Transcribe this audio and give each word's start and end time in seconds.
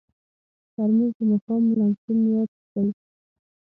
ترموز 0.73 1.11
د 1.17 1.19
ماښام 1.29 1.63
لمسون 1.77 2.17
یاد 2.33 2.49
دی. 2.73 2.87